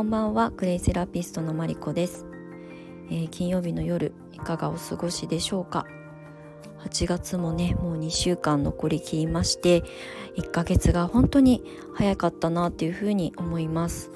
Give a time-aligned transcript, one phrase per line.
[0.00, 2.24] こんばんはクレイセラピストのマリコです、
[3.10, 5.84] えー、金曜日の夜いかがお過ごしでしょうか
[6.86, 9.82] ？8月もねもう2週間残りきりまして
[10.38, 11.62] 1ヶ月が本当に
[11.94, 14.10] 早かったなっていうふうに思います。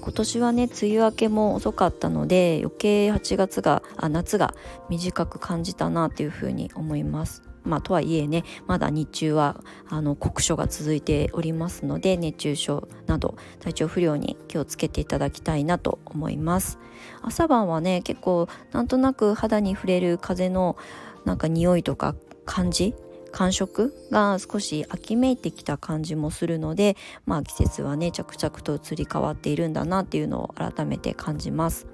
[0.00, 4.54] 今年はね梅雨明けも遅かったので余計8月があ夏が
[4.88, 7.42] 短く感じたなっていうふうに思います。
[7.66, 16.78] まあ、とはいえねまだ日中はあの酷暑が続いておりますので熱中症など体調不良に気をつけていただきたいなと思います。
[17.22, 20.76] 朝晩はね結構なんとなく肌に触れる風の
[21.24, 22.94] なんか匂いとか感じ
[23.32, 26.96] 感触が少し秋めいてきた感じもするので
[27.26, 31.86] まあ季節はね着々と移り変わっているんだなっていうのを改めて感じます。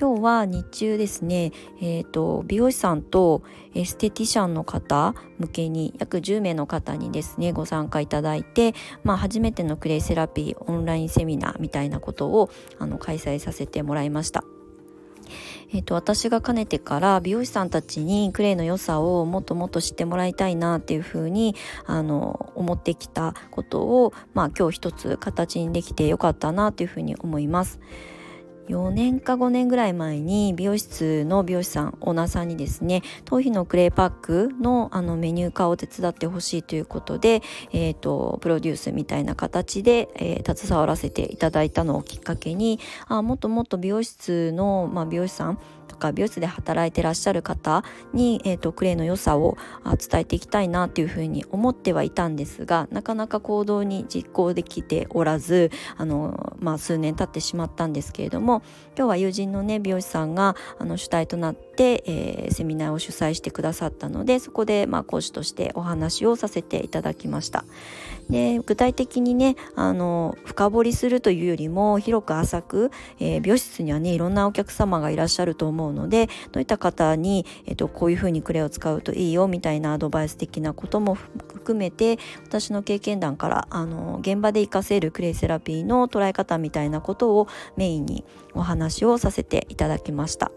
[0.00, 3.42] 今日は日中ですね、えーと、美容師さんと
[3.74, 14.44] エステティシャンの方向けに約10名の方にですねご参加いただいて、まあ、初めてのクレイセラピーオンラインセミナーみたいなことをあの開催させてもらいました。
[15.70, 27.80] えーと、私がかねてから美容師さんたちにクレイの良さをもっともっと知ってもらいたいなっていうふうにあの思ってきたことを、まあ、今日一つ形にできてよかったなというふうに思います。
[28.68, 45.58] 4年か5年ぐらい前に美容室の美容師さんオーナーさんにですね頭皮のクレイパックのあのメニュー化を手伝ってほしいということで、えーと、プロデュースみたいな形で、えー、携わらせていただいたのをきっかけにあもっともっと美容室の、まあ、美容師さん
[45.88, 58.57] とか美容室で働いてらっしゃる方に、えーと、クレイの良さを伝えていきたいなっていうふうに思ってはいたんですがなかなか行動に実行できておらずあの、まあ、数年経ってしまったんですけれども
[58.96, 67.64] 今日は友人のね美容師さんがあの主体となって、えー、セミナーを主催してくださったのでそこで、まあ、講師としてお話をさせていただきました。
[68.30, 81.16] で具体的にねあの深掘りするというよりも広く浅く、えー、美容室にはねいろんなお客様がいらっしゃると思うのでどういった方に、えーと、こういうふうにクレを使うといいよみたいなアドバイス的なことも
[81.68, 87.46] 含めて私の経験談からあの現場で活かせるクレイセラピーの捉え方みたいなことを
[87.76, 88.24] メインに
[88.54, 90.50] お話をさせていただきました。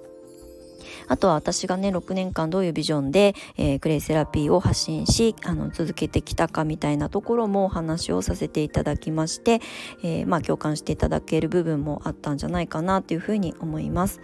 [1.07, 9.59] あとは私がね6年間どういうビジョンで、えー、クレイセラピーを発信しあの続けてきたかみたいなところもお話をさせていただきまして、
[10.03, 14.21] えー、まあ共感していただける部分もあったんじゃないかなというふうに思います。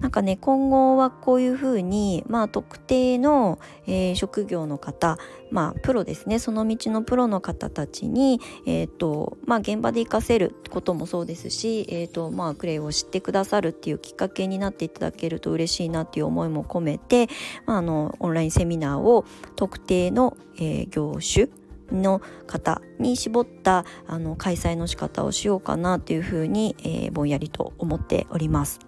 [0.00, 5.18] なんかね今後はこういうふうに、まあ、特定の、えー、職業の方、
[5.50, 17.28] まあ、プロですねその道のプロの方たちに、えーとまあ、現場で活かせることもそうですし、えーとまあ、クレイを知ってくださるっていうきっかけになっていただけると嬉しいなっていう思いも込めて、
[17.64, 19.24] まあ、あのオンラインセミナーを
[19.56, 21.48] 特定の、えー、業種
[21.90, 28.85] の方に絞ったあの開催の仕方をしようかなというふうに、えー、ぼんやりと思っております。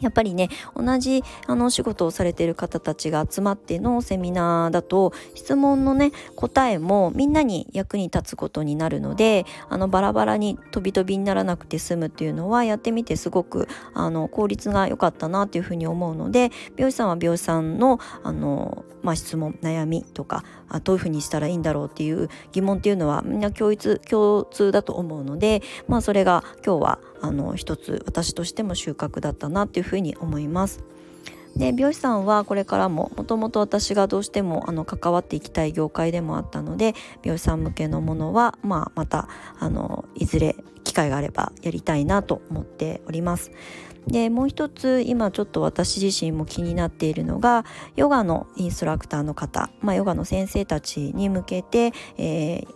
[0.00, 30.84] やっぱりね同じあの仕事をされている方たちが集まってのセミナーだと質問のね答えもみんなに役に立つことになるのであのバラバラに飛び飛びにならなくて済むっていうのはやってみてすごくあの効率が良かったなというふうに思うので美容師さんは美容師さんのあの、まあ、質問悩みとかあどういうふうにしたらいいんだろうっていう疑問っていうのはみんな共通共通だと思うので、まあ、それが今日はあの一つ私としても収穫だったなっていうふうにふうに思います。
[31.56, 39.28] で美容師さんはこれからももともと私がどうしてもあの関わっていきたい業界でもあったので美容師さん向けのものは、まあ、また
[39.58, 40.54] あのいずれ
[40.84, 43.50] 機会があればやりたいなと思っております。
[44.06, 52.66] でもう一つ今ちょっと私自身も気になっているのがヨガのインストラクターの方、まあ、ヨガの先生たちに向けて、えー、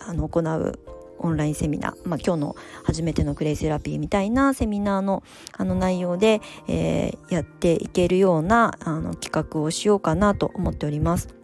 [0.00, 0.78] あの行う
[1.20, 5.22] オンラインセミナー、まあ、今日の初めてのクレイセラピーみたいなセミナーの
[5.56, 11.40] あの内容で、えー、やっていけるようなあの企画をしようかなと思っております。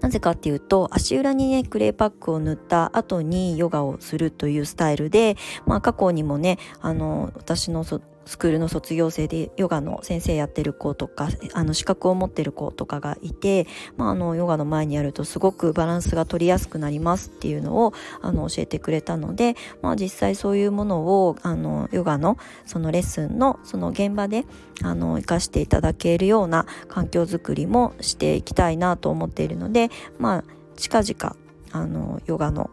[0.00, 5.36] なぜかっていうと足裏にねクレーパックを塗った後にヨガをするというスタイルで、
[5.66, 7.84] まあ、過去にもねあの私の
[8.28, 13.66] スクールの卒業生でヨガの先生やってる子とかあの資格を持ってる子とかがいて、
[13.96, 22.36] まあ、あのヨガの前にやるとすごくバランスが取りやすくなりますっていうのをあの教えてくれたので、まあ、実際そういうものをあのヨガの
[22.66, 24.44] そのレッスンのその現場で
[24.82, 29.88] あの活かしていただけるような環境づくりもしていきたいなと思っているので、
[30.18, 30.44] まあ、
[30.76, 31.36] 近々
[31.72, 32.70] あのヨガの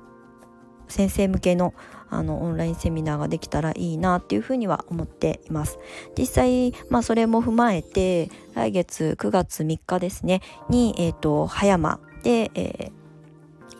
[0.88, 1.74] 先生向けの
[2.08, 5.80] あのオンラインセミナーができたらいいなっていうふうには思っています
[6.18, 13.06] 実際まあそれも踏まえて来月9月3日ですねに、えーと、葉山で、えー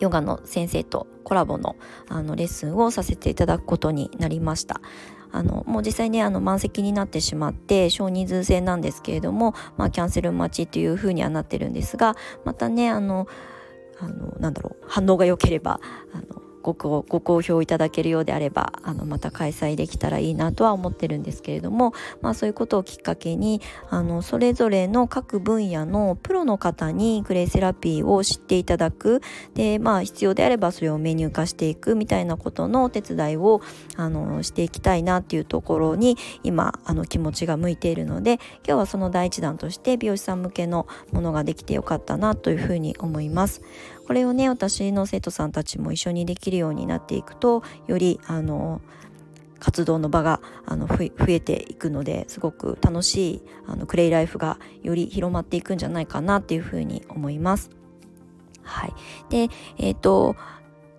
[0.00, 1.76] ヨガの先生とコラボの
[2.08, 4.80] あのレッスンをさせていただくことになりました。
[5.32, 13.26] あのもう実際ねあの満席になってしまって少人数制なんですけれども、まあ、キャンセル待ちというふうにはなってるんですがまたねあの
[13.98, 15.80] あのなんだろう反応が良ければ
[16.14, 23.60] あのごご好評いただけるようであればあのまた開催できたらいいなとは思ってるんですけれども、まあ、そういうことをきっかけに
[23.90, 29.20] あのそれぞれの各分野のプロの方にクレイセラピーを知っていただく
[29.54, 33.60] で、まあ、必要であればそれをメニュー化していくみたいなことのお手伝いを
[33.96, 38.34] あのしていきたいなっていうところに今あの気持ちが向いているので
[38.66, 43.62] 今日はその第一弾として美容師さん向けのものができてよかったなというふうに思います。
[44.06, 48.80] これをね私の生徒さんたちも一緒にできるようになっていくとよりあの
[49.58, 57.70] 活動の場があの増えていくのですごく楽しいあのクレイライフがより広まっていくんじゃないかなっていうふうに思います。
[58.62, 58.94] はい、
[59.30, 59.48] で
[59.78, 60.36] えっ、ー、と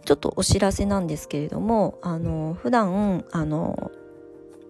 [0.06, 3.92] ちょっとお知らせなんですけれどもあの普段あの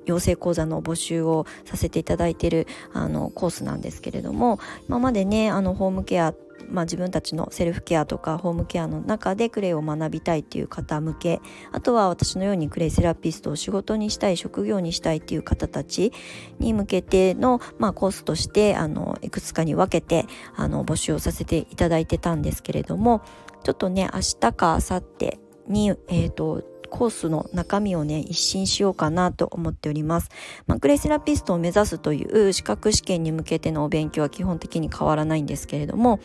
[0.05, 6.33] 養成講座の募集をさせていただいているあのコースなんですけれども今までねあのホームケア
[6.69, 11.41] まあ、自分たちのセルフケアとかホームケアの中でクレイを学びたいっていう方向け
[11.71, 16.11] あとは私のようにクレイセラピストを仕事にしたい職業にしたいっていう方たち
[16.59, 20.25] に向けての、まあ、コースとしてあのいくつかに分けて
[20.55, 23.21] あの募集をさせていただいてたんですけれども
[23.63, 30.29] ちょっとね明日か明後日に、えーとコースの中身をね一新しようかなと思っております、
[30.65, 36.19] まあ、グレイセラピストを目指すという資格試験に向けてのお勉強は基本的に変わらないんですけれども、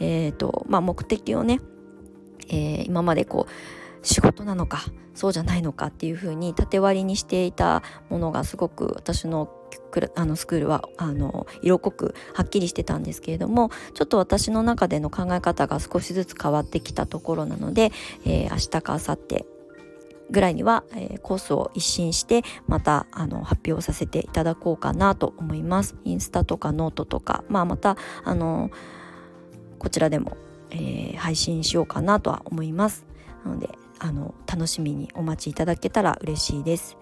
[0.00, 1.60] えーとまあ、目的をね、
[2.48, 9.50] えー、今までこう仕事なのかそうじゃないのかっていうふうに縦割りにしていたものがすごく私の
[10.14, 17.92] あのスクールはあの色濃くはっきりしてたんですけれどもちょっと私の中での考え方が少しずつ変わってきたところなので、
[18.24, 19.51] えー、明日か明後日
[20.32, 25.94] ぐらいには、えー、コースを一新してまたあの発表させていただこうかなと思います。
[26.04, 28.70] インスタとかノートとか、まあ、またあの
[29.78, 30.36] こちらでも、
[30.70, 33.04] えー、配信しようかなとは思います。
[33.44, 36.96] なのであの楽しみにお待ちいただけたら嬉しいです。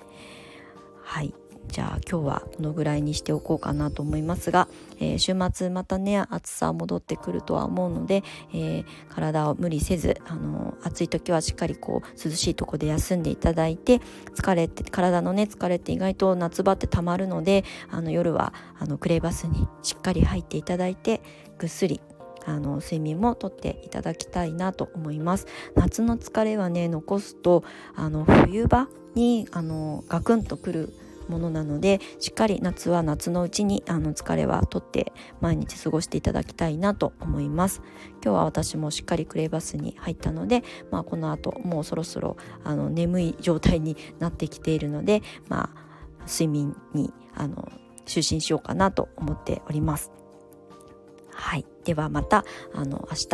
[1.03, 1.33] はい
[1.71, 4.69] じゃあ今日はこのぐらいにしておこうかなと思いますが、
[4.99, 14.01] えー、週末またね暑さ戻ってくるとは思うので、えー、体を無理せず、あの暑い時はしっかりこう涼しいとこで休んでいただいて
[14.35, 21.23] 疲れて体のね疲れって意外と夏場ってたまるのであの夜はあのクレーバスにしっかり入っていただいて
[21.59, 22.01] ぐっすり
[22.47, 25.47] あの睡眠もとっていただきたいなと思います。
[25.75, 27.63] 夏の疲れはね残すと
[27.95, 30.95] あの冬場にあのガクンとくる
[31.31, 37.83] ものなのでしっかり夏は夏のうちにあの疲れはとって毎日過ごしていただきたいなと思います。
[38.23, 47.71] 今日は私もしっかりクレイバスに入ったので、まあ、この後もうそろそろあの眠い状態になってきているので、まあ、睡眠にあの
[48.07, 50.11] 就寝しようかなと思っております。
[51.33, 51.65] はい。
[51.85, 52.45] ではまた
[52.75, 53.29] あの明日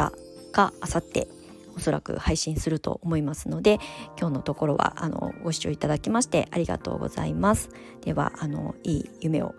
[0.52, 1.35] か明後日
[1.76, 3.78] おそらく配信すると思いますので
[4.19, 7.70] 今日のところはあのご視聴いただきましてありがとうございます。
[8.02, 9.55] ではあのいい夢を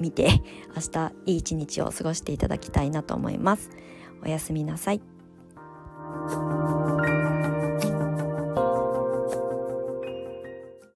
[0.00, 0.42] 見て
[0.74, 3.70] 明日いい一日を過ごしていただきたいなと思います。
[4.24, 5.00] おやすみなさい。